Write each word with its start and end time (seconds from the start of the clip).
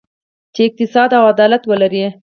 چې 0.53 0.59
اقتصاد 0.67 1.09
او 1.17 1.23
عدالت 1.31 1.63
ولري. 1.65 2.03